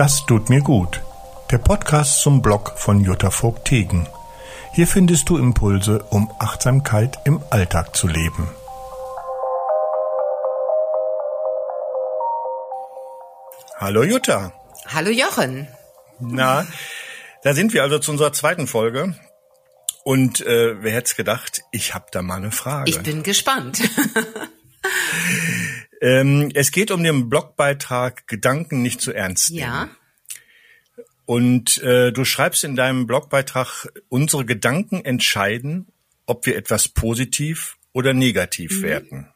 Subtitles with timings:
[0.00, 1.02] Das tut mir gut.
[1.50, 4.08] Der Podcast zum Blog von Jutta Vogt-Tegen.
[4.72, 8.48] Hier findest du Impulse, um Achtsamkeit im Alltag zu leben.
[13.76, 14.54] Hallo Jutta.
[14.86, 15.68] Hallo Jochen.
[16.18, 16.66] Na,
[17.42, 19.14] da sind wir also zu unserer zweiten Folge.
[20.02, 22.88] Und äh, wer hätte es gedacht, ich habe da mal eine Frage.
[22.88, 23.82] Ich bin gespannt.
[26.00, 29.60] ähm, es geht um den Blogbeitrag Gedanken nicht zu ernst nehmen.
[29.60, 29.90] Ja.
[31.26, 35.86] Und äh, du schreibst in deinem Blogbeitrag, unsere Gedanken entscheiden,
[36.26, 38.82] ob wir etwas positiv oder negativ mhm.
[38.82, 39.28] werten.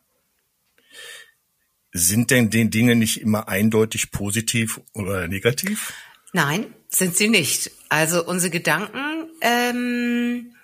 [1.92, 5.92] Sind denn die Dinge nicht immer eindeutig positiv oder negativ?
[6.32, 7.70] Nein, sind sie nicht.
[7.88, 10.54] Also unsere Gedanken ähm,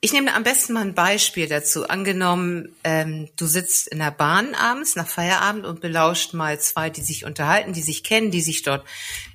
[0.00, 1.88] ich nehme am besten mal ein Beispiel dazu.
[1.88, 7.02] Angenommen, ähm, du sitzt in der Bahn abends nach Feierabend und belauscht mal zwei, die
[7.02, 8.86] sich unterhalten, die sich kennen, die sich dort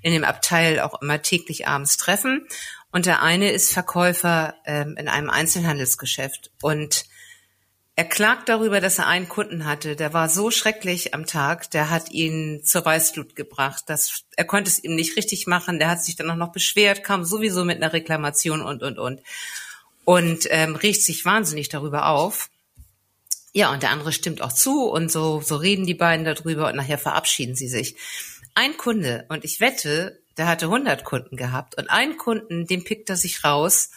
[0.02, 2.48] in dem Abteil auch immer täglich abends treffen.
[2.92, 7.06] Und der eine ist Verkäufer ähm, in einem Einzelhandelsgeschäft und
[7.96, 11.92] er klagt darüber, dass er einen Kunden hatte, der war so schrecklich am Tag, der
[11.92, 13.84] hat ihn zur Weißblut gebracht.
[13.86, 17.04] Das, er konnte es ihm nicht richtig machen, der hat sich dann auch noch beschwert,
[17.04, 19.22] kam sowieso mit einer Reklamation und, und, und
[20.06, 22.50] und ähm, riecht sich wahnsinnig darüber auf.
[23.54, 26.76] Ja, und der andere stimmt auch zu und so, so reden die beiden darüber und
[26.76, 27.96] nachher verabschieden sie sich.
[28.56, 33.10] Ein Kunde, und ich wette, der hatte 100 Kunden gehabt und einen Kunden, den pickt
[33.10, 33.92] er sich raus,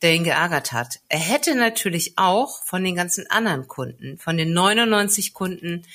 [0.00, 1.00] der ihn geärgert hat.
[1.08, 5.86] Er hätte natürlich auch von den ganzen anderen Kunden, von den 99 Kunden,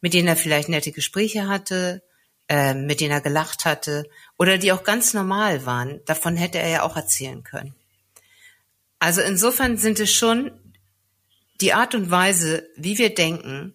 [0.00, 2.02] mit denen er vielleicht nette Gespräche hatte,
[2.48, 4.08] äh, mit denen er gelacht hatte
[4.38, 7.74] oder die auch ganz normal waren, davon hätte er ja auch erzählen können.
[9.00, 10.52] Also insofern sind es schon
[11.60, 13.74] die Art und Weise, wie wir denken,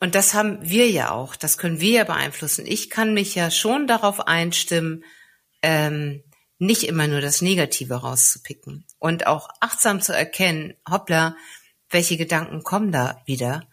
[0.00, 2.64] und das haben wir ja auch, das können wir ja beeinflussen.
[2.66, 5.04] Ich kann mich ja schon darauf einstimmen,
[5.62, 6.22] ähm,
[6.58, 11.36] nicht immer nur das Negative rauszupicken und auch achtsam zu erkennen, hoppla,
[11.90, 13.68] welche Gedanken kommen da wieder,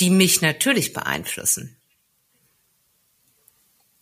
[0.00, 1.76] die mich natürlich beeinflussen.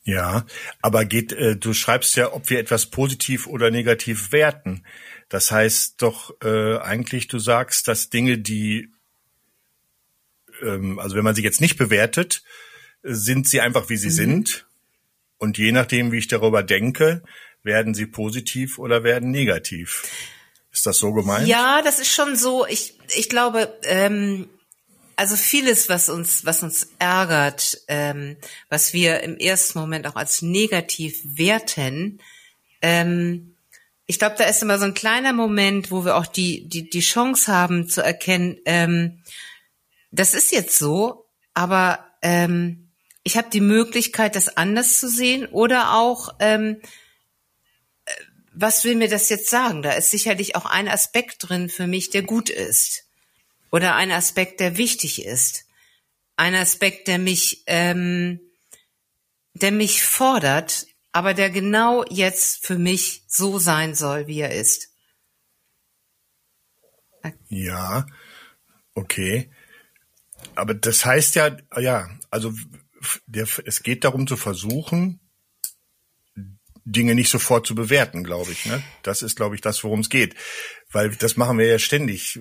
[0.04, 0.46] Ja,
[0.80, 4.84] aber geht, äh, du schreibst ja, ob wir etwas positiv oder negativ werten.
[5.28, 8.90] Das heißt doch äh, eigentlich, du sagst, dass Dinge, die,
[10.62, 12.42] ähm, also wenn man sie jetzt nicht bewertet,
[13.02, 14.12] sind sie einfach, wie sie mhm.
[14.12, 14.66] sind.
[15.36, 17.22] Und je nachdem, wie ich darüber denke,
[17.62, 20.04] werden sie positiv oder werden negativ.
[20.72, 21.46] Ist das so gemeint?
[21.46, 22.66] Ja, das ist schon so.
[22.66, 24.48] Ich, ich glaube, ähm,
[25.16, 28.36] also vieles, was uns, was uns ärgert, ähm,
[28.68, 32.20] was wir im ersten Moment auch als negativ werten,
[32.82, 33.54] ähm,
[34.10, 37.00] ich glaube, da ist immer so ein kleiner Moment, wo wir auch die, die, die
[37.00, 39.22] Chance haben zu erkennen, ähm,
[40.10, 42.90] das ist jetzt so, aber ähm,
[43.22, 46.80] ich habe die Möglichkeit, das anders zu sehen oder auch, ähm,
[48.06, 48.12] äh,
[48.54, 49.82] was will mir das jetzt sagen?
[49.82, 53.04] Da ist sicherlich auch ein Aspekt drin für mich, der gut ist
[53.70, 55.66] oder ein Aspekt, der wichtig ist,
[56.36, 58.40] ein Aspekt, der mich, ähm,
[59.52, 60.86] der mich fordert,
[61.18, 64.90] aber der genau jetzt für mich so sein soll, wie er ist.
[67.48, 68.06] Ja,
[68.94, 69.50] okay.
[70.54, 72.52] Aber das heißt ja, ja, also
[73.26, 75.18] der, es geht darum zu versuchen,
[76.84, 78.66] Dinge nicht sofort zu bewerten, glaube ich.
[78.66, 78.80] Ne?
[79.02, 80.36] Das ist, glaube ich, das, worum es geht.
[80.92, 82.38] Weil das machen wir ja ständig.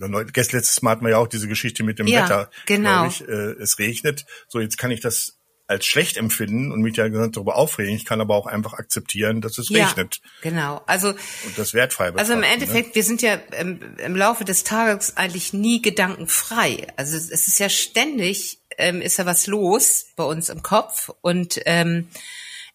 [0.00, 2.50] Letztes Mal hatten wir ja auch diese Geschichte mit dem ja, Wetter.
[2.66, 3.06] Genau.
[3.06, 3.20] Ich.
[3.20, 4.26] Äh, es regnet.
[4.48, 5.38] So, jetzt kann ich das
[5.72, 7.94] als schlecht empfinden und mich ja darüber aufregen.
[7.94, 10.20] Ich kann aber auch einfach akzeptieren, dass es ja, regnet.
[10.42, 10.82] Genau.
[10.86, 12.46] Also und das wertfrei Also im ne?
[12.46, 12.94] Endeffekt, ne?
[12.94, 16.86] wir sind ja im, im, Laufe des Tages eigentlich nie gedankenfrei.
[16.96, 21.60] Also es ist ja ständig ähm, ist ja was los bei uns im Kopf und
[21.66, 22.08] ähm,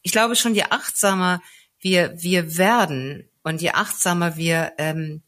[0.01, 1.41] ich glaube schon, je achtsamer
[1.79, 5.21] wir, wir werden und je achtsamer wir ähm,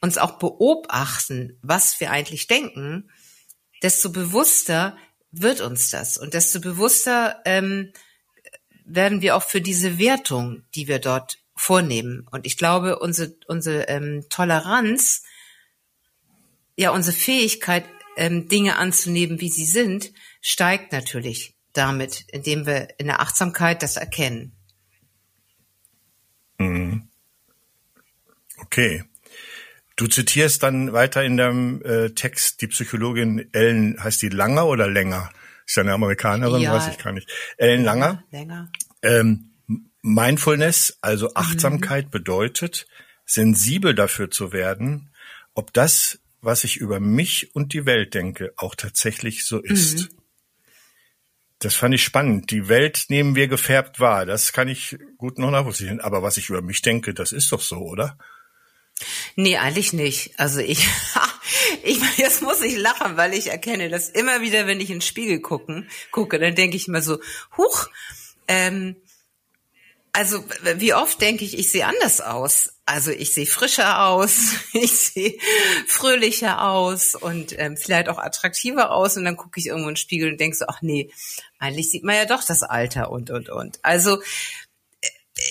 [0.00, 3.10] uns auch beobachten, was wir eigentlich denken,
[3.82, 4.96] desto bewusster
[5.40, 7.92] wird uns das und desto bewusster ähm,
[8.84, 12.26] werden wir auch für diese Wertung, die wir dort vornehmen.
[12.30, 15.22] Und ich glaube, unsere, unsere ähm, Toleranz,
[16.76, 17.84] ja, unsere Fähigkeit,
[18.16, 23.96] ähm, Dinge anzunehmen, wie sie sind, steigt natürlich damit, indem wir in der Achtsamkeit das
[23.96, 24.56] erkennen.
[26.58, 27.08] Mhm.
[28.58, 29.04] Okay.
[29.96, 34.88] Du zitierst dann weiter in deinem äh, Text die Psychologin Ellen, heißt die Langer oder
[34.88, 35.30] Länger?
[35.66, 36.72] Ist ja eine Amerikanerin, ja.
[36.74, 37.30] weiß ich gar nicht.
[37.56, 38.22] Ellen Langer.
[38.30, 38.70] Länger.
[39.02, 39.52] Ähm,
[40.02, 42.10] Mindfulness, also Achtsamkeit mhm.
[42.10, 42.86] bedeutet,
[43.24, 45.10] sensibel dafür zu werden,
[45.54, 50.10] ob das, was ich über mich und die Welt denke, auch tatsächlich so ist.
[50.10, 50.18] Mhm.
[51.58, 52.50] Das fand ich spannend.
[52.50, 54.26] Die Welt nehmen wir gefärbt wahr.
[54.26, 56.00] Das kann ich gut noch nachvollziehen.
[56.00, 58.18] Aber was ich über mich denke, das ist doch so, oder?
[59.34, 60.32] Nee, eigentlich nicht.
[60.38, 60.86] Also ich,
[61.82, 65.02] ich jetzt muss ich lachen, weil ich erkenne, dass immer wieder, wenn ich in den
[65.02, 67.20] Spiegel gucken, gucke, dann denke ich immer so,
[67.56, 67.88] huch,
[68.48, 68.96] ähm,
[70.16, 70.42] also
[70.76, 72.72] wie oft denke ich, ich sehe anders aus.
[72.86, 75.36] Also ich sehe frischer aus, ich sehe
[75.86, 79.18] fröhlicher aus und ähm, vielleicht auch attraktiver aus.
[79.18, 81.10] Und dann gucke ich irgendwo in den Spiegel und denke so, ach nee,
[81.58, 83.78] eigentlich sieht man ja doch das Alter und und und.
[83.82, 84.22] Also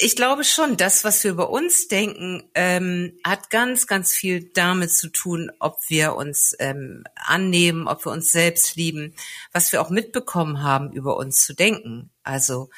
[0.01, 4.91] ich glaube schon, das, was wir über uns denken, ähm, hat ganz, ganz viel damit
[4.93, 9.13] zu tun, ob wir uns ähm, annehmen, ob wir uns selbst lieben,
[9.51, 12.09] was wir auch mitbekommen haben, über uns zu denken.
[12.23, 12.69] Also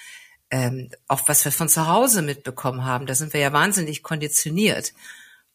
[0.50, 4.94] ähm, auch was wir von zu Hause mitbekommen haben, da sind wir ja wahnsinnig konditioniert.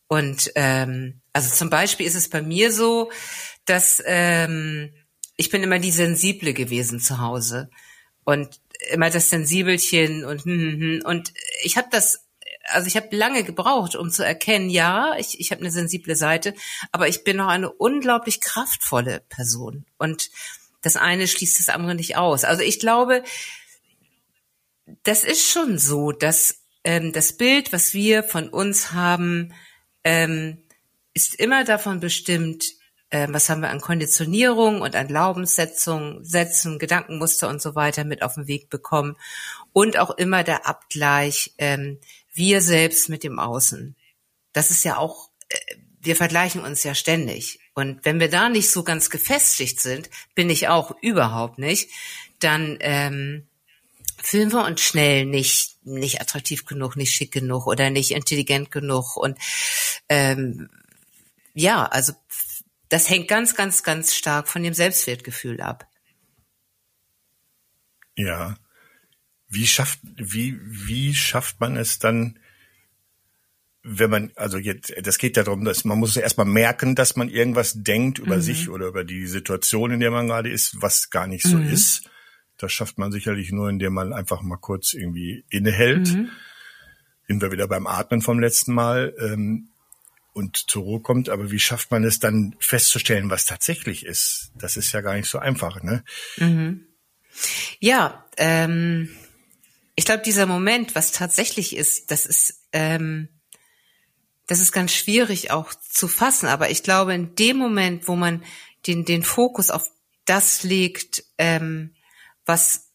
[0.08, 3.10] Und ähm, also zum Beispiel ist es bei mir so,
[3.64, 4.92] dass ähm,
[5.36, 7.70] ich bin immer die Sensible gewesen zu Hause
[8.24, 8.60] und
[8.90, 11.02] immer das Sensibelchen und hm, hm, hm.
[11.04, 11.32] und
[11.62, 12.26] ich habe das
[12.64, 16.54] also ich habe lange gebraucht, um zu erkennen, ja, ich, ich habe eine sensible Seite,
[16.92, 19.84] aber ich bin noch eine unglaublich kraftvolle Person.
[19.98, 20.30] Und
[20.80, 22.44] das eine schließt das andere nicht aus.
[22.44, 23.24] Also ich glaube,
[25.02, 29.54] das ist schon so, dass ähm, das Bild, was wir von uns haben,
[30.04, 30.62] ähm,
[31.14, 32.64] ist immer davon bestimmt,
[33.30, 38.34] was haben wir an Konditionierung und an Glaubenssetzung, Sätzen, Gedankenmuster und so weiter mit auf
[38.34, 39.16] den Weg bekommen.
[39.72, 41.98] Und auch immer der Abgleich, ähm,
[42.32, 43.94] wir selbst mit dem Außen.
[44.52, 47.60] Das ist ja auch, äh, wir vergleichen uns ja ständig.
[47.74, 51.90] Und wenn wir da nicht so ganz gefestigt sind, bin ich auch überhaupt nicht,
[52.40, 53.46] dann ähm,
[54.20, 59.16] fühlen wir uns schnell nicht nicht attraktiv genug, nicht schick genug oder nicht intelligent genug
[59.16, 59.36] und
[60.08, 60.68] ähm,
[61.54, 62.12] ja, also
[62.92, 65.88] das hängt ganz, ganz, ganz stark von dem Selbstwertgefühl ab.
[68.16, 68.56] Ja.
[69.48, 72.38] Wie schafft, wie, wie schafft man es dann,
[73.82, 77.30] wenn man, also jetzt, das geht ja darum, dass man muss erstmal merken, dass man
[77.30, 78.42] irgendwas denkt über mhm.
[78.42, 81.68] sich oder über die Situation, in der man gerade ist, was gar nicht so mhm.
[81.68, 82.10] ist.
[82.58, 86.12] Das schafft man sicherlich nur, indem man einfach mal kurz irgendwie innehält.
[86.12, 86.30] Mhm.
[87.26, 89.14] Sind wir wieder beim Atmen vom letzten Mal.
[89.18, 89.71] Ähm,
[90.32, 91.28] und zur Ruhe kommt.
[91.28, 94.52] Aber wie schafft man es dann festzustellen, was tatsächlich ist?
[94.54, 96.04] Das ist ja gar nicht so einfach, ne?
[96.36, 96.86] Mhm.
[97.80, 99.14] Ja, ähm,
[99.94, 103.28] ich glaube, dieser Moment, was tatsächlich ist, das ist, ähm,
[104.46, 106.46] das ist ganz schwierig auch zu fassen.
[106.46, 108.42] Aber ich glaube, in dem Moment, wo man
[108.86, 109.90] den, den Fokus auf
[110.24, 111.94] das legt, ähm,
[112.44, 112.92] was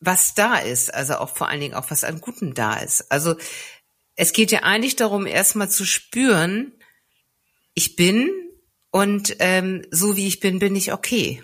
[0.00, 3.10] was da ist, also auch vor allen Dingen auch was an Guten da ist.
[3.10, 3.36] Also
[4.20, 6.72] es geht ja eigentlich darum, erstmal zu spüren,
[7.74, 8.28] ich bin
[8.90, 11.40] und ähm, so wie ich bin, bin ich okay.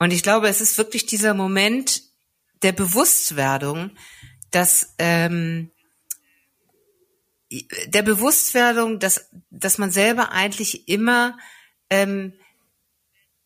[0.00, 2.02] Und ich glaube, es ist wirklich dieser Moment
[2.62, 3.92] der Bewusstwerdung,
[4.50, 5.70] dass ähm,
[7.86, 11.38] der Bewusstwerdung, dass dass man selber eigentlich immer
[11.88, 12.32] ähm,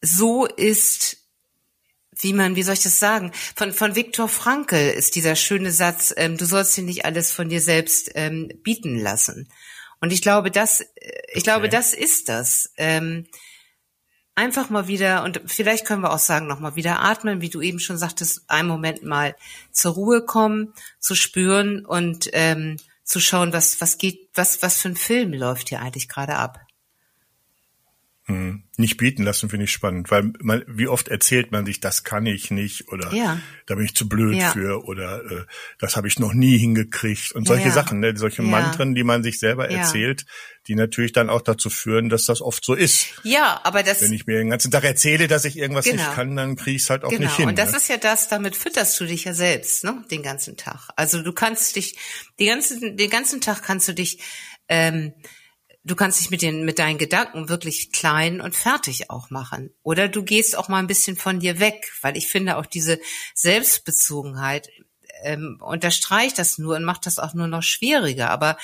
[0.00, 1.21] so ist,
[2.22, 3.32] wie man, wie soll ich das sagen?
[3.54, 7.48] Von, von Viktor Frankl ist dieser schöne Satz, ähm, du sollst dir nicht alles von
[7.48, 9.48] dir selbst ähm, bieten lassen.
[10.00, 10.86] Und ich glaube, das, äh,
[11.28, 11.42] ich okay.
[11.42, 12.72] glaube, das ist das.
[12.76, 13.26] Ähm,
[14.34, 17.80] einfach mal wieder, und vielleicht können wir auch sagen, nochmal wieder atmen, wie du eben
[17.80, 19.36] schon sagtest, einen Moment mal
[19.70, 24.88] zur Ruhe kommen, zu spüren und ähm, zu schauen, was, was geht, was, was für
[24.88, 26.60] ein Film läuft hier eigentlich gerade ab.
[28.26, 28.62] Hm.
[28.76, 32.24] Nicht bieten lassen finde ich spannend, weil man, wie oft erzählt man sich, das kann
[32.24, 33.40] ich nicht oder ja.
[33.66, 34.52] da bin ich zu blöd ja.
[34.52, 35.44] für oder äh,
[35.80, 38.16] das habe ich noch nie hingekriegt und solche ja, Sachen, ne?
[38.16, 40.24] solche Mantren, die man sich selber erzählt,
[40.68, 43.08] die natürlich dann auch dazu führen, dass das oft so ist.
[43.24, 44.00] Ja, aber das.
[44.02, 46.04] Wenn ich mir den ganzen Tag erzähle, dass ich irgendwas genau.
[46.04, 47.24] nicht kann, dann kriege ich es halt auch genau.
[47.24, 47.48] nicht hin.
[47.48, 47.78] Und das ne?
[47.78, 50.04] ist ja das, damit fütterst du dich ja selbst, ne?
[50.12, 50.90] Den ganzen Tag.
[50.94, 51.96] Also du kannst dich,
[52.38, 54.20] die ganzen, den ganzen Tag kannst du dich
[54.68, 55.12] ähm,
[55.84, 59.70] du kannst dich mit den, mit deinen Gedanken wirklich klein und fertig auch machen.
[59.82, 63.00] Oder du gehst auch mal ein bisschen von dir weg, weil ich finde auch diese
[63.34, 64.68] Selbstbezogenheit
[65.22, 68.30] ähm, unterstreicht das nur und macht das auch nur noch schwieriger.
[68.30, 68.56] Aber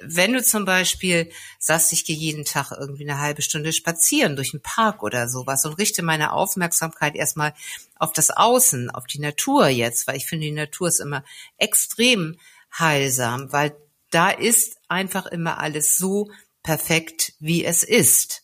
[0.00, 4.52] wenn du zum Beispiel sagst, ich gehe jeden Tag irgendwie eine halbe Stunde spazieren durch
[4.52, 7.54] einen Park oder sowas und richte meine Aufmerksamkeit erstmal
[7.98, 11.24] auf das Außen, auf die Natur jetzt, weil ich finde, die Natur ist immer
[11.58, 12.38] extrem
[12.76, 13.76] heilsam, weil
[14.10, 16.30] da ist einfach immer alles so
[16.64, 18.42] perfekt, wie es ist.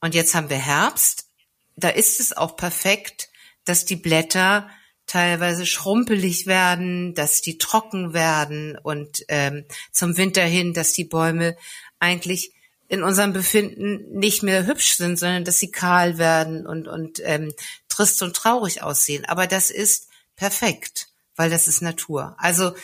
[0.00, 1.28] Und jetzt haben wir Herbst.
[1.76, 3.28] Da ist es auch perfekt,
[3.64, 4.68] dass die Blätter
[5.06, 11.56] teilweise schrumpelig werden, dass die trocken werden und ähm, zum Winter hin, dass die Bäume
[12.00, 12.52] eigentlich
[12.88, 17.52] in unserem Befinden nicht mehr hübsch sind, sondern dass sie kahl werden und, und ähm,
[17.88, 22.34] trist und traurig aussehen, aber das ist perfekt, weil das ist Natur.
[22.38, 22.74] Also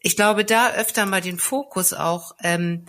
[0.00, 2.86] ich glaube, da öfter mal den Fokus auch ähm,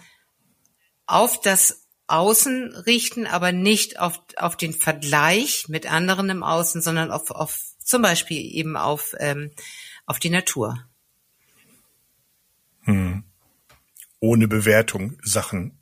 [1.06, 7.12] auf das Außen richten, aber nicht auf, auf den Vergleich mit anderen im Außen, sondern
[7.12, 9.52] auf, auf zum Beispiel eben auf, ähm,
[10.06, 10.88] auf die Natur.
[12.82, 13.24] Hm.
[14.20, 15.80] Ohne Bewertung Sachen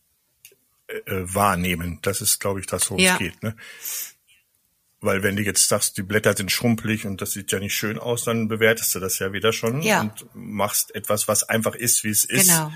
[0.87, 1.99] äh, äh wahrnehmen.
[2.01, 3.13] Das ist, glaube ich, das, worum ja.
[3.13, 3.43] es geht.
[3.43, 3.55] Ne?
[4.99, 7.97] Weil wenn du jetzt sagst, die Blätter sind schrumpelig und das sieht ja nicht schön
[7.97, 10.01] aus, dann bewertest du das ja wieder schon ja.
[10.01, 12.49] und machst etwas, was einfach ist, wie es ist.
[12.49, 12.71] Genau.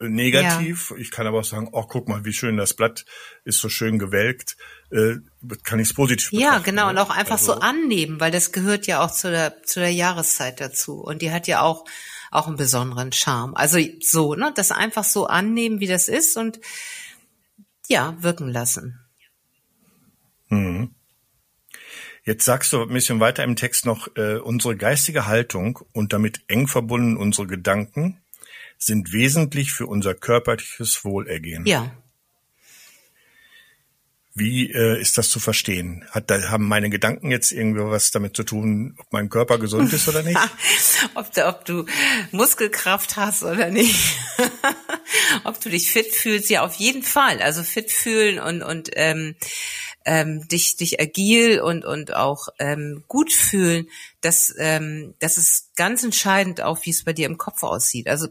[0.00, 0.90] Negativ.
[0.90, 0.96] Ja.
[0.96, 3.04] Ich kann aber auch sagen, oh, guck mal, wie schön das Blatt
[3.44, 4.56] ist, so schön gewelkt.
[4.90, 5.16] Äh,
[5.64, 6.84] kann ich es positiv Ja, genau.
[6.84, 6.90] Ne?
[6.90, 9.92] Und auch einfach also, so annehmen, weil das gehört ja auch zu der, zu der
[9.92, 11.00] Jahreszeit dazu.
[11.00, 11.84] Und die hat ja auch,
[12.30, 13.56] auch einen besonderen Charme.
[13.56, 16.60] Also so, ne, das einfach so annehmen, wie das ist und
[17.88, 19.00] ja, wirken lassen.
[20.48, 20.94] Mhm.
[22.22, 26.42] Jetzt sagst du ein bisschen weiter im Text noch, äh, unsere geistige Haltung und damit
[26.46, 28.20] eng verbunden unsere Gedanken
[28.78, 31.66] sind wesentlich für unser körperliches Wohlergehen.
[31.66, 31.92] Ja.
[34.34, 36.06] Wie äh, ist das zu verstehen?
[36.12, 39.92] Hat, da, haben meine Gedanken jetzt irgendwie was damit zu tun, ob mein Körper gesund
[39.92, 40.38] ist oder nicht?
[41.14, 41.86] ob, du, ob du
[42.30, 44.16] Muskelkraft hast oder nicht.
[45.44, 47.42] ob du dich fit fühlst, ja auf jeden Fall.
[47.42, 49.34] Also fit fühlen und, und ähm,
[50.08, 53.90] ähm, dich, dich agil und, und auch ähm, gut fühlen,
[54.22, 58.08] das, ähm, das ist ganz entscheidend auch, wie es bei dir im Kopf aussieht.
[58.08, 58.28] Also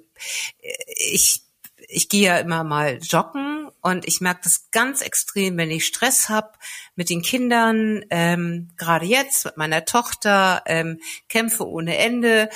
[0.60, 0.74] äh,
[1.12, 1.43] ich,
[1.88, 6.29] ich gehe ja immer mal joggen und ich merke das ganz extrem, wenn ich Stress
[6.29, 6.50] habe
[6.96, 12.50] mit den Kindern, ähm, gerade jetzt mit meiner Tochter, ähm, kämpfe ohne Ende,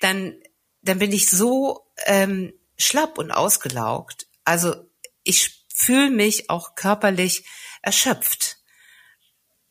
[0.00, 0.34] dann,
[0.80, 4.26] dann bin ich so ähm, schlapp und ausgelaugt.
[4.44, 4.74] Also
[5.22, 7.44] ich fühle mich auch körperlich
[7.82, 8.58] erschöpft.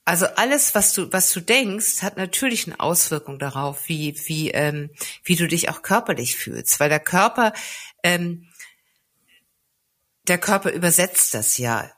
[0.07, 4.89] Also alles, was du, was du denkst, hat natürlich eine Auswirkung darauf, wie, wie, ähm,
[5.25, 7.51] wie du dich auch körperlich fühlst, weil der Körper,
[8.03, 8.47] ähm,
[10.29, 11.91] der Körper übersetzt das ja.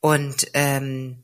[0.00, 1.22] Und ähm,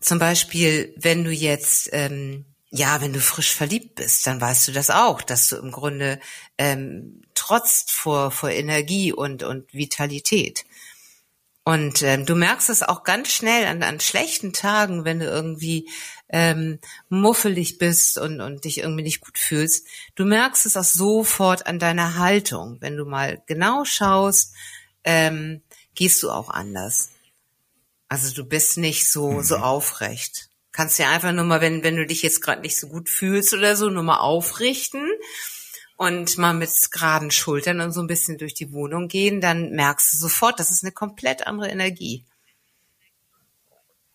[0.00, 4.72] zum Beispiel, wenn du jetzt, ähm, ja, wenn du frisch verliebt bist, dann weißt du
[4.72, 6.20] das auch, dass du im Grunde
[6.58, 10.66] ähm, trotzt vor, vor Energie und, und Vitalität.
[11.68, 15.86] Und ähm, du merkst es auch ganz schnell an, an schlechten Tagen, wenn du irgendwie
[16.30, 16.78] ähm,
[17.10, 19.86] muffelig bist und, und dich irgendwie nicht gut fühlst.
[20.14, 22.78] Du merkst es auch sofort an deiner Haltung.
[22.80, 24.54] Wenn du mal genau schaust,
[25.04, 25.60] ähm,
[25.94, 27.10] gehst du auch anders.
[28.08, 29.42] Also du bist nicht so mhm.
[29.42, 30.48] so aufrecht.
[30.72, 33.52] Kannst ja einfach nur mal, wenn wenn du dich jetzt gerade nicht so gut fühlst
[33.52, 35.06] oder so, nur mal aufrichten
[35.98, 40.12] und mal mit geraden Schultern und so ein bisschen durch die Wohnung gehen, dann merkst
[40.12, 42.24] du sofort, das ist eine komplett andere Energie.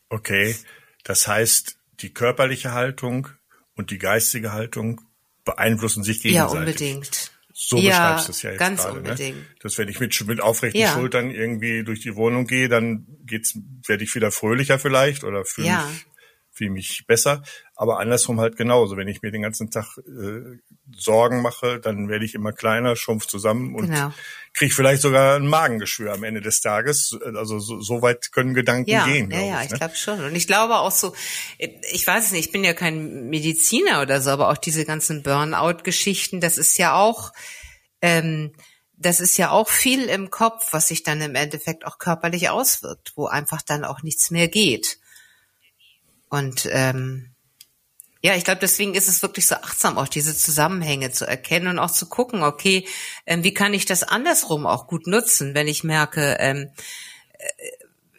[0.08, 0.56] Okay,
[1.04, 3.28] das heißt, die körperliche Haltung
[3.76, 5.02] und die geistige Haltung
[5.44, 6.54] beeinflussen sich gegenseitig.
[6.54, 7.32] Ja, unbedingt.
[7.54, 9.02] So ja, beschreibst du es ja jetzt ganz gerade.
[9.02, 9.10] Ne?
[9.10, 9.38] Unbedingt.
[9.38, 9.46] Ne?
[9.60, 10.94] Dass wenn ich mit, mit aufrechten ja.
[10.94, 15.68] Schultern irgendwie durch die Wohnung gehe, dann geht's, werde ich wieder fröhlicher vielleicht oder fühle
[15.68, 15.86] ja.
[15.86, 16.06] mich
[16.54, 17.44] fühle mich besser.
[17.76, 18.96] Aber andersrum halt genauso.
[18.96, 20.60] Wenn ich mir den ganzen Tag äh,
[20.96, 24.14] Sorgen mache, dann werde ich immer kleiner, schrumpf zusammen und genau.
[24.54, 27.18] kriege vielleicht sogar ein Magengeschwür am Ende des Tages.
[27.36, 29.32] Also so, so weit können Gedanken ja, gehen.
[29.32, 29.78] Ja, ja, ich, ne?
[29.80, 30.24] glaube schon.
[30.24, 31.16] Und ich glaube auch so,
[31.58, 35.24] ich weiß es nicht, ich bin ja kein Mediziner oder so, aber auch diese ganzen
[35.24, 37.34] Burnout-Geschichten, das ist ja auch,
[38.02, 38.54] ähm,
[38.96, 43.14] das ist ja auch viel im Kopf, was sich dann im Endeffekt auch körperlich auswirkt,
[43.16, 45.00] wo einfach dann auch nichts mehr geht.
[46.34, 47.30] Und ähm,
[48.24, 51.78] ja, ich glaube, deswegen ist es wirklich so achtsam, auch diese Zusammenhänge zu erkennen und
[51.78, 52.88] auch zu gucken, okay,
[53.28, 56.72] ähm, wie kann ich das andersrum auch gut nutzen, wenn ich merke, ähm,
[57.38, 57.46] äh,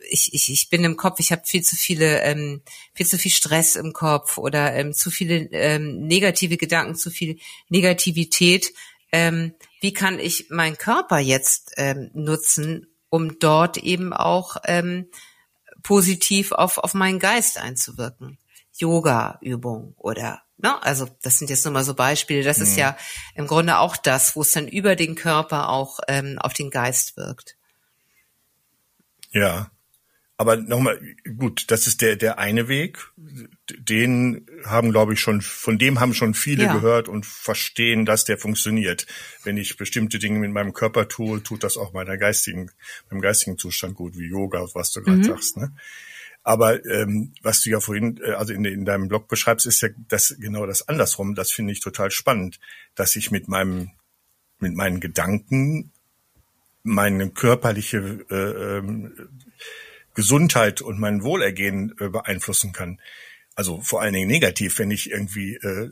[0.08, 2.62] ich, ich, ich bin im Kopf, ich habe viel zu viele, ähm,
[2.94, 7.40] viel zu viel Stress im Kopf oder ähm, zu viele ähm, negative Gedanken, zu viel
[7.68, 8.72] Negativität.
[9.10, 15.08] Ähm, wie kann ich meinen Körper jetzt ähm, nutzen, um dort eben auch ähm,
[15.84, 18.38] positiv auf, auf meinen Geist einzuwirken.
[18.76, 20.82] Yoga-Übung oder Ne?
[20.82, 22.42] Also das sind jetzt nur mal so Beispiele.
[22.42, 22.64] Das mhm.
[22.64, 22.96] ist ja
[23.34, 27.16] im Grunde auch das, wo es dann über den Körper auch ähm, auf den Geist
[27.16, 27.56] wirkt.
[29.30, 29.70] Ja,
[30.44, 31.00] aber nochmal,
[31.38, 32.98] gut, das ist der, der eine Weg.
[33.78, 36.74] Den haben, glaube ich, schon, von dem haben schon viele ja.
[36.74, 39.06] gehört und verstehen, dass der funktioniert.
[39.42, 42.70] Wenn ich bestimmte Dinge mit meinem Körper tue, tut das auch meiner geistigen,
[43.10, 45.24] meinem geistigen Zustand gut, wie Yoga, was du gerade mhm.
[45.24, 45.56] sagst.
[45.56, 45.72] Ne?
[46.42, 49.88] Aber ähm, was du ja vorhin, äh, also in, in deinem Blog beschreibst, ist ja
[50.08, 51.34] das genau das andersrum.
[51.34, 52.60] Das finde ich total spannend,
[52.94, 53.92] dass ich mit meinem,
[54.58, 55.90] mit meinen Gedanken
[56.82, 59.14] meine körperliche äh, ähm,
[60.14, 63.00] Gesundheit und mein Wohlergehen äh, beeinflussen kann.
[63.54, 65.90] Also vor allen Dingen negativ, wenn ich irgendwie äh,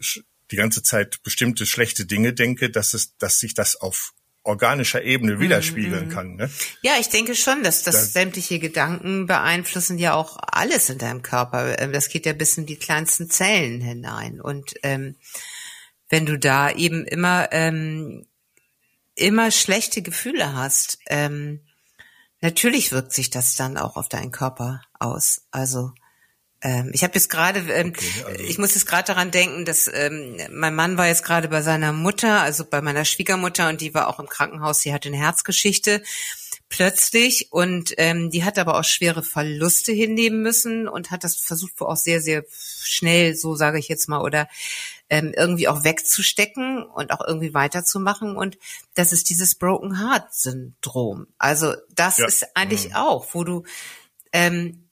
[0.50, 4.12] die ganze Zeit bestimmte schlechte Dinge denke, dass es, dass sich das auf
[4.44, 6.14] organischer Ebene widerspiegeln mm -hmm.
[6.14, 6.34] kann.
[6.34, 6.50] Ne?
[6.82, 11.22] Ja, ich denke schon, dass das da, sämtliche Gedanken beeinflussen ja auch alles in deinem
[11.22, 11.78] Körper.
[11.78, 14.40] Ähm, das geht ja bis in die kleinsten Zellen hinein.
[14.40, 15.16] Und ähm,
[16.08, 18.26] wenn du da eben immer ähm,
[19.14, 21.60] immer schlechte Gefühle hast, ähm,
[22.42, 25.46] natürlich wirkt sich das dann auch auf deinen Körper aus.
[25.50, 25.92] Also
[26.60, 28.44] ähm, ich habe jetzt gerade, ähm, okay, also.
[28.44, 31.92] ich muss jetzt gerade daran denken, dass ähm, mein Mann war jetzt gerade bei seiner
[31.92, 34.80] Mutter, also bei meiner Schwiegermutter, und die war auch im Krankenhaus.
[34.80, 36.02] Sie hatte eine Herzgeschichte
[36.68, 41.80] plötzlich und ähm, die hat aber auch schwere Verluste hinnehmen müssen und hat das versucht
[41.80, 44.48] auch sehr sehr schnell, so sage ich jetzt mal, oder
[45.12, 48.34] ähm, irgendwie auch wegzustecken und auch irgendwie weiterzumachen.
[48.34, 48.56] Und
[48.94, 51.26] das ist dieses Broken Heart Syndrom.
[51.36, 52.26] Also das ja.
[52.26, 52.94] ist eigentlich mhm.
[52.94, 53.64] auch, wo du
[54.32, 54.88] ähm,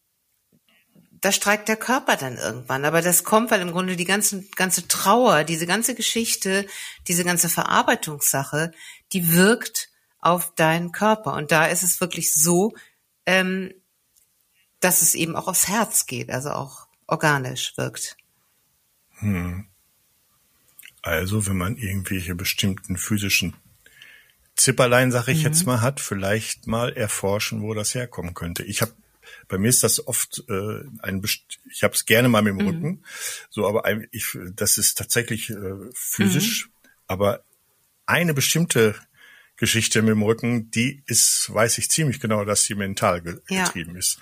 [1.22, 2.84] da streikt der Körper dann irgendwann.
[2.84, 6.66] Aber das kommt, weil im Grunde die ganze, ganze Trauer, diese ganze Geschichte,
[7.08, 8.72] diese ganze Verarbeitungssache,
[9.14, 11.32] die wirkt auf deinen Körper.
[11.32, 12.74] Und da ist es wirklich so,
[13.24, 13.72] ähm,
[14.80, 18.18] dass es eben auch aufs Herz geht, also auch organisch wirkt.
[19.20, 19.69] Hm.
[21.02, 23.54] Also, wenn man irgendwelche bestimmten physischen
[24.56, 25.44] Zipperlein, sag ich mhm.
[25.44, 28.62] jetzt mal, hat, vielleicht mal erforschen, wo das herkommen könnte.
[28.62, 28.92] Ich habe
[29.48, 31.22] bei mir ist das oft äh, ein,
[31.70, 32.68] ich habe es gerne mal mit dem mhm.
[32.68, 33.04] Rücken,
[33.48, 36.88] so, aber ein, ich, das ist tatsächlich äh, physisch, mhm.
[37.06, 37.44] aber
[38.06, 38.94] eine bestimmte
[39.56, 43.64] Geschichte mit dem Rücken, die ist, weiß ich ziemlich genau, dass sie mental ge ja.
[43.64, 44.18] getrieben ist.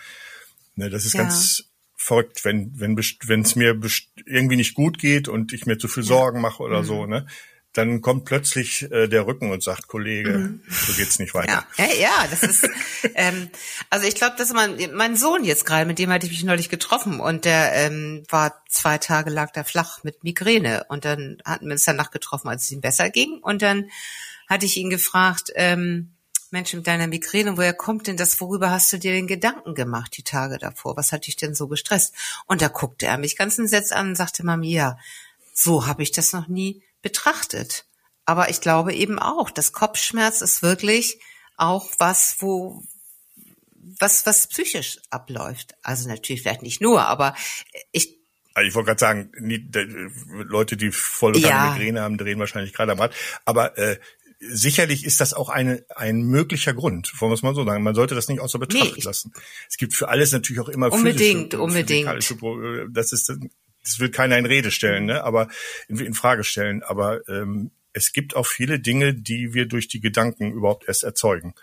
[0.75, 1.23] Ne, das ist ja.
[1.23, 1.68] ganz
[1.99, 3.79] verrückt, wenn wenn wenn es mir
[4.25, 6.87] irgendwie nicht gut geht und ich mir zu viel Sorgen mache oder mhm.
[6.87, 7.27] so, ne?
[7.75, 10.63] dann kommt plötzlich äh, der Rücken und sagt, Kollege, mhm.
[10.69, 11.65] so geht's nicht weiter.
[11.77, 12.69] Ja, ja, ja das ist,
[13.15, 13.51] ähm,
[13.91, 16.71] also ich glaube, dass mein, mein Sohn jetzt gerade, mit dem hatte ich mich neulich
[16.71, 21.67] getroffen und der ähm, war zwei Tage lag da flach mit Migräne und dann hatten
[21.67, 23.91] wir uns danach getroffen, als es ihm besser ging und dann
[24.49, 26.15] hatte ich ihn gefragt, ähm,
[26.51, 28.41] Mensch, mit deiner Migräne, woher kommt denn das?
[28.41, 30.97] Worüber hast du dir den Gedanken gemacht die Tage davor?
[30.97, 32.15] Was hat dich denn so gestresst?
[32.47, 34.99] Und da guckte er mich ganz entsetzt an und sagte, Mami, ja,
[35.53, 37.85] so habe ich das noch nie betrachtet.
[38.25, 41.21] Aber ich glaube eben auch, das Kopfschmerz ist wirklich
[41.57, 42.83] auch was, wo,
[43.99, 45.75] was, was psychisch abläuft.
[45.83, 47.35] Also natürlich vielleicht nicht nur, aber
[47.93, 48.19] ich,
[48.55, 49.31] also ich wollte gerade sagen,
[50.31, 51.71] Leute, die voll ja.
[51.71, 53.15] Migräne haben, drehen wahrscheinlich gerade am Rad.
[53.45, 53.99] Aber äh,
[54.41, 57.83] sicherlich ist das auch eine, ein möglicher Grund, wollen wir es mal so sagen.
[57.83, 59.33] Man sollte das nicht außer Betracht nee, lassen.
[59.69, 62.09] Es gibt für alles natürlich auch immer unbedingt, unbedingt.
[62.91, 63.33] Das ist
[63.83, 65.25] das will keiner in Rede stellen, ne?
[65.25, 65.49] aber
[65.89, 66.83] in, in Frage stellen.
[66.83, 71.55] Aber ähm, es gibt auch viele Dinge, die wir durch die Gedanken überhaupt erst erzeugen,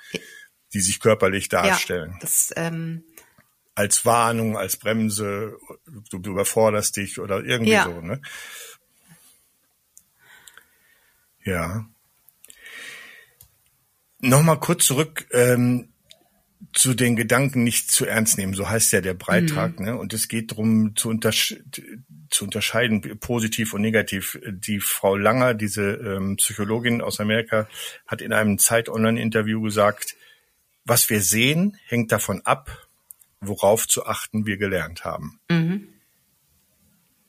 [0.73, 2.11] die sich körperlich darstellen.
[2.13, 3.03] Ja, das, ähm
[3.75, 5.57] als Warnung, als Bremse,
[6.09, 7.83] du, du überforderst dich oder irgendwie ja.
[7.83, 7.99] so.
[7.99, 8.21] Ne?
[11.43, 11.85] Ja.
[14.25, 15.27] Nochmal kurz zurück.
[15.31, 15.89] Ähm,
[16.73, 19.85] zu den Gedanken nicht zu ernst nehmen, so heißt ja der Beitrag, mhm.
[19.85, 19.97] ne?
[19.97, 21.55] Und es geht darum zu, untersch
[22.29, 24.39] zu unterscheiden, positiv und negativ.
[24.45, 27.67] Die Frau Langer, diese ähm, Psychologin aus Amerika,
[28.07, 30.15] hat in einem Zeit-Online-Interview gesagt,
[30.85, 32.87] was wir sehen, hängt davon ab,
[33.39, 35.39] worauf zu achten wir gelernt haben.
[35.49, 35.87] Mhm.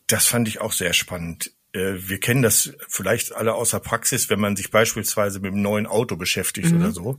[0.09, 1.53] Das fand ich auch sehr spannend.
[1.77, 5.87] Äh, wir kennen das vielleicht alle außer Praxis, wenn man sich beispielsweise mit einem neuen
[5.87, 6.81] Auto beschäftigt mhm.
[6.81, 7.19] oder so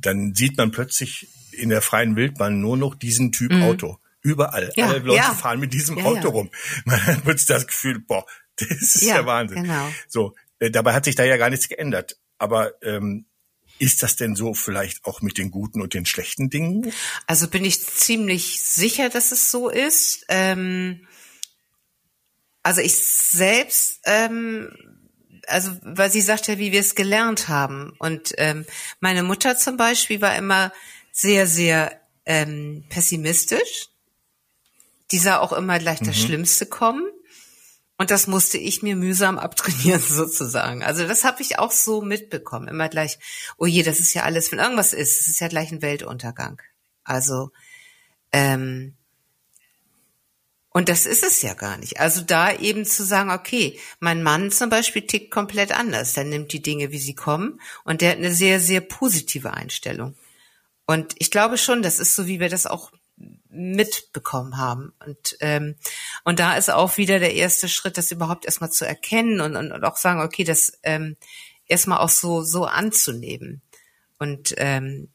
[0.00, 3.62] dann sieht man plötzlich in der freien Wildbahn nur noch diesen Typ mhm.
[3.62, 3.98] Auto.
[4.22, 4.72] Überall.
[4.74, 5.34] Ja, Alle Leute ja.
[5.34, 6.50] fahren mit diesem ja, Auto rum.
[6.84, 8.24] Man hat plötzlich das Gefühl, boah,
[8.56, 9.62] das ist ja, der Wahnsinn.
[9.64, 9.88] Genau.
[10.08, 12.18] So, äh, dabei hat sich da ja gar nichts geändert.
[12.38, 13.26] Aber ähm,
[13.78, 16.90] ist das denn so vielleicht auch mit den guten und den schlechten Dingen?
[17.26, 20.24] Also bin ich ziemlich sicher, dass es so ist.
[20.28, 21.06] Ähm,
[22.64, 24.76] also ich selbst ähm,
[25.46, 27.94] also weil sie sagt ja, wie wir es gelernt haben.
[27.98, 28.64] Und ähm,
[29.00, 30.72] meine Mutter zum Beispiel war immer
[31.12, 33.88] sehr, sehr ähm, pessimistisch.
[35.10, 36.06] Die sah auch immer gleich mhm.
[36.06, 37.04] das Schlimmste kommen.
[37.96, 40.82] Und das musste ich mir mühsam abtrainieren sozusagen.
[40.82, 42.68] Also das habe ich auch so mitbekommen.
[42.68, 43.18] Immer gleich,
[43.56, 46.60] oh je, das ist ja alles, wenn irgendwas ist, es ist ja gleich ein Weltuntergang.
[47.04, 47.50] Also
[48.32, 48.96] ähm,
[50.76, 52.00] und das ist es ja gar nicht.
[52.00, 56.14] Also da eben zu sagen, okay, mein Mann zum Beispiel tickt komplett anders.
[56.14, 57.60] Der nimmt die Dinge, wie sie kommen.
[57.84, 60.16] Und der hat eine sehr, sehr positive Einstellung.
[60.84, 62.90] Und ich glaube schon, das ist so, wie wir das auch
[63.48, 64.92] mitbekommen haben.
[65.06, 65.76] Und, ähm,
[66.24, 69.70] und da ist auch wieder der erste Schritt, das überhaupt erstmal zu erkennen und, und,
[69.70, 71.16] und auch sagen, okay, das ähm,
[71.68, 73.62] erstmal auch so, so anzunehmen.
[74.18, 75.13] Und ähm,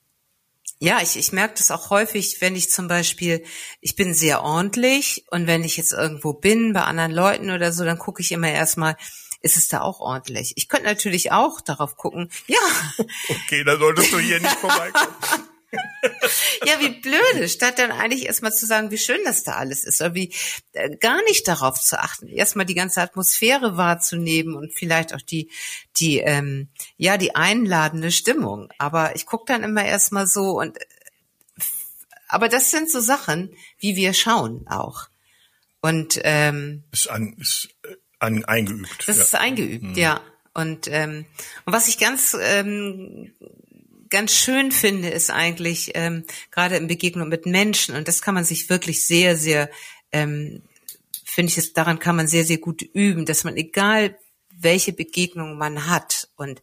[0.81, 3.43] Ja, ich, ich merke das auch häufig, wenn ich zum Beispiel,
[3.81, 7.83] ich bin sehr ordentlich und wenn ich jetzt irgendwo bin bei anderen Leuten oder so,
[7.83, 8.95] dann gucke ich immer erstmal,
[9.41, 10.53] ist es da auch ordentlich?
[10.55, 12.57] Ich könnte natürlich auch darauf gucken, ja.
[13.27, 15.15] Okay, dann solltest du hier nicht vorbeikommen.
[16.65, 20.01] ja, wie blöde, statt dann eigentlich erstmal zu sagen, wie schön das da alles ist,
[20.01, 20.33] oder wie
[20.73, 25.49] äh, gar nicht darauf zu achten, erstmal die ganze Atmosphäre wahrzunehmen und vielleicht auch die,
[25.97, 28.69] die, ähm, ja, die einladende Stimmung.
[28.77, 30.77] Aber ich gucke dann immer erstmal so und
[32.29, 35.09] aber das sind so Sachen, wie wir schauen auch.
[35.81, 39.07] Und ähm, ist, an, ist äh, an, eingeübt.
[39.07, 39.23] Das ja.
[39.23, 39.95] ist eingeübt, mhm.
[39.95, 40.21] ja.
[40.53, 41.25] Und, ähm,
[41.65, 43.33] und was ich ganz ähm,
[44.09, 48.45] ganz schön finde, ist eigentlich ähm, gerade in Begegnung mit Menschen und das kann man
[48.45, 49.69] sich wirklich sehr, sehr,
[50.11, 50.63] ähm,
[51.23, 54.17] finde ich, es daran kann man sehr, sehr gut üben, dass man egal
[54.61, 56.61] welche Begegnung man hat und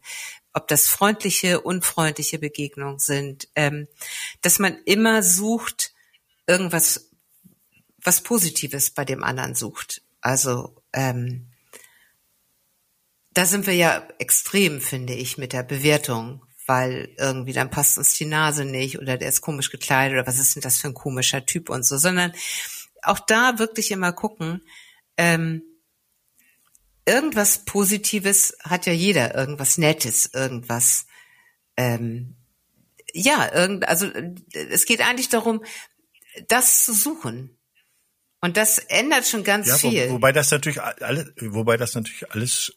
[0.53, 3.87] ob das freundliche, unfreundliche Begegnungen sind, ähm,
[4.41, 5.93] dass man immer sucht,
[6.47, 7.09] irgendwas,
[8.01, 10.01] was Positives bei dem anderen sucht.
[10.21, 11.47] Also ähm,
[13.33, 18.13] da sind wir ja extrem, finde ich, mit der Bewertung weil irgendwie dann passt uns
[18.13, 20.93] die Nase nicht oder der ist komisch gekleidet oder was ist denn das für ein
[20.93, 22.33] komischer Typ und so, sondern
[23.01, 24.61] auch da wirklich immer gucken,
[25.15, 25.63] ähm,
[27.05, 31.07] irgendwas Positives hat ja jeder, irgendwas Nettes, irgendwas,
[31.77, 32.35] ähm,
[33.13, 34.11] ja, irgend, also
[34.53, 35.63] es geht eigentlich darum,
[36.49, 37.57] das zu suchen.
[38.41, 40.09] Und das ändert schon ganz ja, viel.
[40.09, 42.73] Wo, wobei das natürlich alles, wobei das natürlich alles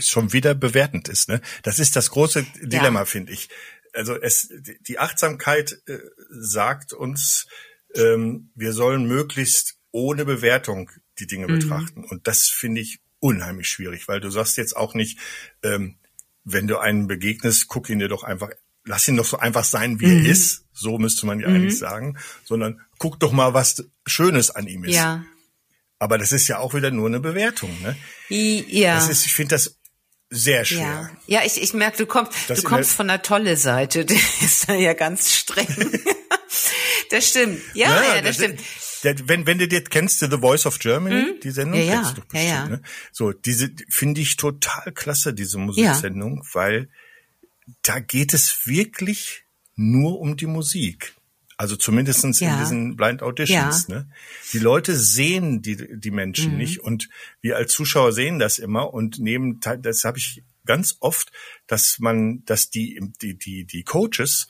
[0.00, 1.28] schon wieder bewertend ist.
[1.28, 1.40] Ne?
[1.62, 3.04] Das ist das große Dilemma, ja.
[3.04, 3.48] finde ich.
[3.92, 5.98] Also es, die Achtsamkeit äh,
[6.30, 7.46] sagt uns,
[7.94, 11.58] ähm, wir sollen möglichst ohne Bewertung die Dinge mhm.
[11.58, 12.04] betrachten.
[12.04, 15.18] Und das finde ich unheimlich schwierig, weil du sagst jetzt auch nicht,
[15.62, 15.96] ähm,
[16.44, 18.50] wenn du einen begegnest, guck ihn dir doch einfach,
[18.84, 20.24] lass ihn doch so einfach sein, wie mhm.
[20.24, 20.64] er ist.
[20.72, 21.56] So müsste man ja mhm.
[21.56, 24.94] eigentlich sagen, sondern guck doch mal, was Schönes an ihm ist.
[24.94, 25.24] Ja.
[25.98, 27.70] Aber das ist ja auch wieder nur eine Bewertung.
[27.82, 27.96] Ne?
[28.28, 28.94] Ja.
[28.94, 29.78] Das ist, ich finde das
[30.30, 31.10] sehr schwer.
[31.26, 34.04] Ja, ja ich, ich merke, du kommst, das du kommst von der tolle Seite.
[34.06, 35.66] Der ist da ja ganz streng.
[37.10, 37.60] das stimmt.
[37.74, 38.60] Ja, ja, ja das, das stimmt.
[39.04, 41.40] Der, wenn, wenn du dir kennst, The Voice of Germany, mhm.
[41.40, 42.68] die Sendung, ja, kennst du bestimmt, ja, ja.
[42.68, 42.82] Ne?
[43.12, 46.88] So, diese finde ich total klasse, diese Musiksendung, weil
[47.82, 49.44] da geht es wirklich
[49.76, 51.14] nur um die Musik.
[51.58, 52.54] Also zumindestens ja.
[52.54, 53.88] in diesen Blind Auditions.
[53.88, 53.96] Ja.
[53.96, 54.10] Ne?
[54.52, 56.58] Die Leute sehen die, die Menschen mhm.
[56.58, 57.08] nicht und
[57.40, 61.32] wir als Zuschauer sehen das immer und nehmen teil, das habe ich ganz oft,
[61.66, 64.46] dass man, dass die, die, die, die Coaches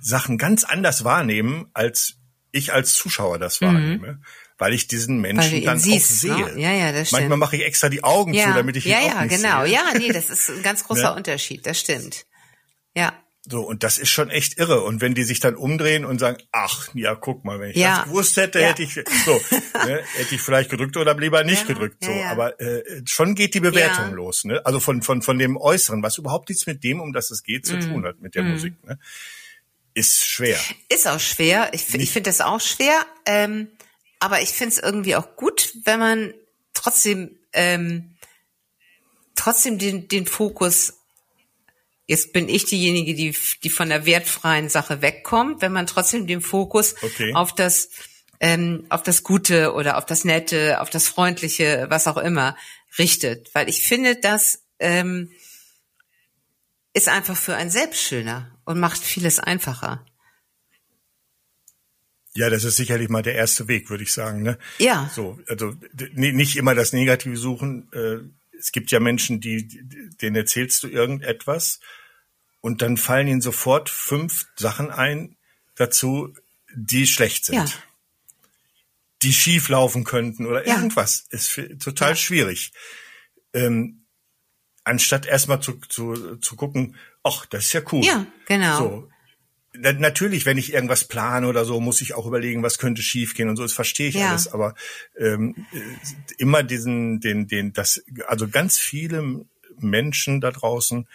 [0.00, 2.18] Sachen ganz anders wahrnehmen, als
[2.52, 3.66] ich als Zuschauer das mhm.
[3.66, 4.20] wahrnehme
[4.58, 6.54] weil ich diesen Menschen dann siehst, auch sehe.
[6.54, 6.60] Ne?
[6.60, 7.22] Ja, ja, das stimmt.
[7.22, 8.46] Manchmal mache ich extra die Augen ja.
[8.46, 9.64] zu, damit ich ihn ja, auch ja, nicht genau.
[9.64, 9.72] sehe.
[9.74, 11.16] Ja, nee, das ist ein ganz großer ne?
[11.16, 11.66] Unterschied.
[11.66, 12.24] Das stimmt.
[12.94, 13.12] Ja.
[13.46, 14.82] So, und das ist schon echt irre.
[14.82, 17.98] Und wenn die sich dann umdrehen und sagen, ach, ja, guck mal, wenn ich ja.
[17.98, 18.68] das gewusst hätte, ja.
[18.68, 19.40] hätte ich, so,
[19.86, 22.10] ne, hätte ich vielleicht gedrückt oder lieber nicht ja, gedrückt, so.
[22.10, 24.64] Aber äh, schon geht die Bewertung los, ne?
[24.64, 27.66] Also von, von, von dem Äußeren, was überhaupt nichts mit dem, um das es geht,
[27.66, 27.80] zu mm.
[27.80, 28.50] tun hat, mit der mm.
[28.52, 28.98] Musik, ne?
[29.92, 30.58] Ist schwer.
[30.88, 31.70] Ist auch schwer.
[31.72, 33.06] Ich, ich finde das auch schwer.
[33.26, 33.68] Ähm,
[34.18, 36.34] aber ich finde es irgendwie auch gut, wenn man
[36.72, 38.16] trotzdem, ähm,
[39.36, 40.94] trotzdem den, den Fokus
[42.06, 46.42] Jetzt bin ich diejenige, die, die von der wertfreien Sache wegkommt, wenn man trotzdem den
[46.42, 47.32] Fokus okay.
[47.34, 47.88] auf das,
[48.40, 52.56] ähm, auf das Gute oder auf das Nette, auf das Freundliche, was auch immer,
[52.98, 53.54] richtet.
[53.54, 55.30] Weil ich finde, das ähm,
[56.92, 60.04] ist einfach für einen selbst schöner und macht vieles einfacher.
[62.36, 64.42] Ja, das ist sicherlich mal der erste Weg, würde ich sagen.
[64.42, 64.58] Ne?
[64.78, 65.10] Ja.
[65.14, 65.74] So, also
[66.14, 67.88] nicht immer das Negative suchen.
[67.92, 69.68] Äh, es gibt ja Menschen, die,
[70.20, 71.80] denen erzählst du irgendetwas
[72.60, 75.36] und dann fallen ihnen sofort fünf Sachen ein
[75.74, 76.34] dazu,
[76.74, 77.56] die schlecht sind.
[77.56, 77.66] Ja.
[79.22, 80.76] Die schief laufen könnten oder ja.
[80.76, 81.26] irgendwas.
[81.30, 82.16] Ist total ja.
[82.16, 82.72] schwierig.
[83.52, 84.04] Ähm,
[84.84, 88.04] anstatt erstmal zu, zu, zu gucken, ach, das ist ja cool.
[88.04, 88.78] Ja, genau.
[88.78, 89.10] So,
[89.74, 93.56] natürlich, wenn ich irgendwas plane oder so, muss ich auch überlegen, was könnte schiefgehen und
[93.56, 93.62] so.
[93.62, 94.30] Das verstehe ich ja.
[94.30, 94.48] alles.
[94.52, 94.74] Aber
[95.18, 95.66] ähm,
[96.38, 99.44] immer diesen, den, den, das, also ganz viele
[99.78, 101.08] Menschen da draußen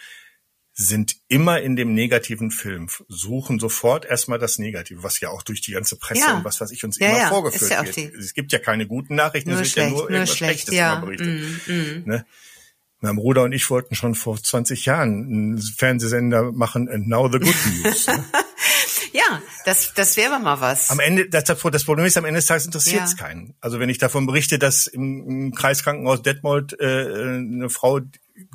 [0.72, 5.60] sind immer in dem negativen Film, suchen sofort erstmal das Negative, was ja auch durch
[5.60, 6.36] die ganze Presse ja.
[6.36, 7.28] und was weiß ich uns ja, immer ja.
[7.28, 8.14] vorgeführt ja wird.
[8.14, 10.94] Es gibt ja keine guten Nachrichten, es wird ja nur irgendwas schlecht, Schlechtes ja.
[10.94, 11.40] berichtet.
[11.66, 12.02] Mm, mm.
[12.06, 12.26] Ne?
[13.00, 17.38] Mein Bruder und ich wollten schon vor 20 Jahren einen Fernsehsender machen, and now the
[17.38, 18.06] good news.
[18.06, 18.24] Ne?
[19.12, 20.90] Ja, das, das wäre mal was.
[20.90, 23.26] Am Ende, das, das Problem ist, am Ende des Tages interessiert es ja.
[23.26, 23.54] keinen.
[23.60, 28.00] Also wenn ich davon berichte, dass im, im Kreiskrankenhaus Detmold äh, eine Frau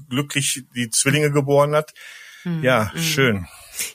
[0.10, 1.94] glücklich die Zwillinge geboren hat,
[2.44, 3.02] hm, ja, hm.
[3.02, 3.48] schön.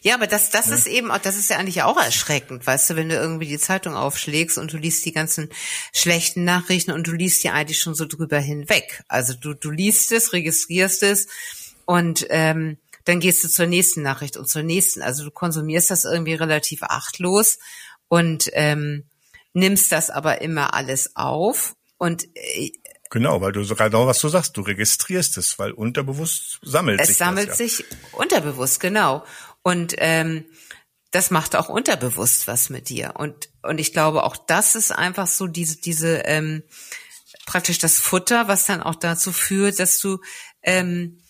[0.03, 0.75] Ja, aber das, das ja.
[0.75, 3.59] ist eben auch, das ist ja eigentlich auch erschreckend, weißt du, wenn du irgendwie die
[3.59, 5.49] Zeitung aufschlägst und du liest die ganzen
[5.95, 9.03] schlechten Nachrichten und du liest ja eigentlich schon so drüber hinweg.
[9.09, 11.29] Also du, du liest es, registrierst es
[11.87, 15.03] und ähm, dann gehst du zur nächsten Nachricht und zur nächsten.
[15.03, 17.59] Also du konsumierst das irgendwie relativ achtlos
[18.09, 19.05] und ähm,
[19.53, 22.73] nimmst das aber immer alles auf und äh,
[23.13, 27.09] Genau, weil du so genau was du sagst, du registrierst es, weil unterbewusst sammelt es
[27.09, 27.15] sich.
[27.15, 27.67] Es sammelt das, ja.
[27.67, 29.25] sich unterbewusst, genau.
[29.63, 30.45] Und ähm,
[31.11, 33.15] das macht auch unterbewusst was mit dir.
[33.17, 36.63] Und und ich glaube, auch das ist einfach so diese diese ähm,
[37.47, 40.21] praktisch das Futter, was dann auch dazu führt, dass du
[40.63, 41.21] ähm,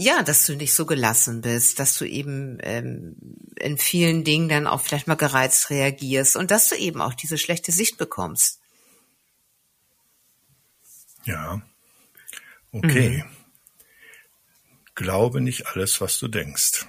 [0.00, 3.16] ja, dass du nicht so gelassen bist, dass du eben ähm,
[3.56, 7.36] in vielen Dingen dann auch vielleicht mal gereizt reagierst und dass du eben auch diese
[7.36, 8.60] schlechte Sicht bekommst.
[11.24, 11.60] Ja.
[12.72, 13.24] Okay.
[13.24, 13.36] Mhm.
[14.94, 16.86] Glaube nicht alles, was du denkst.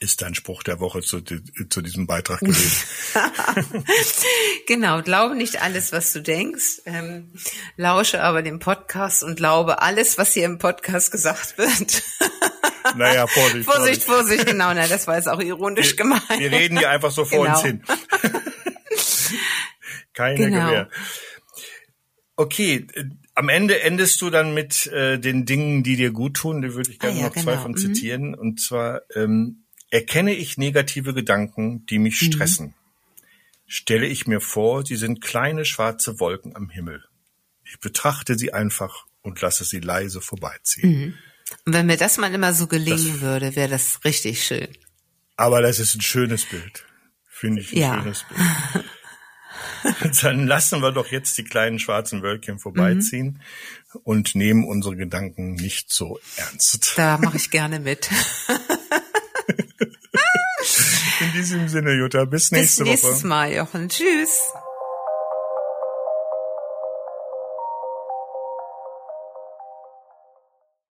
[0.00, 2.82] Ist dein Spruch der Woche zu, zu diesem Beitrag gewesen.
[4.66, 6.82] genau, glaube nicht alles, was du denkst.
[6.86, 7.32] Ähm,
[7.76, 12.02] lausche aber dem Podcast und glaube alles, was hier im Podcast gesagt wird.
[12.96, 13.64] naja, Vorsicht.
[13.68, 16.38] Vorsicht, Vorsicht, genau, na, das war jetzt auch ironisch wir, gemeint.
[16.38, 17.56] Wir reden hier einfach so vor genau.
[17.56, 17.82] uns hin.
[20.14, 20.66] Keine genau.
[20.66, 20.88] Gewähr.
[22.36, 22.86] Okay,
[23.34, 26.62] am Ende endest du dann mit äh, den Dingen, die dir gut tun.
[26.62, 27.44] Da würde ich gerne ah, ja, noch genau.
[27.44, 27.76] zwei von mhm.
[27.76, 28.34] zitieren.
[28.34, 32.32] Und zwar ähm, erkenne ich negative Gedanken, die mich mhm.
[32.32, 32.66] stressen.
[32.66, 32.81] Mhm.
[33.72, 37.06] Stelle ich mir vor, sie sind kleine schwarze Wolken am Himmel.
[37.64, 40.90] Ich betrachte sie einfach und lasse sie leise vorbeiziehen.
[40.90, 41.14] Mhm.
[41.64, 44.68] Und wenn mir das mal immer so gelingen das, würde, wäre das richtig schön.
[45.36, 46.84] Aber das ist ein schönes Bild.
[47.26, 48.02] Finde ich ein ja.
[48.02, 48.84] schönes Bild.
[50.22, 53.40] dann lassen wir doch jetzt die kleinen schwarzen Wölkchen vorbeiziehen
[53.94, 54.00] mhm.
[54.04, 56.92] und nehmen unsere Gedanken nicht so ernst.
[56.96, 58.10] Da mache ich gerne mit.
[61.32, 62.92] In diesem Sinne, Jutta, bis nächste Woche.
[62.92, 63.88] Bis nächstes Mal, Jochen.
[63.88, 64.52] Tschüss.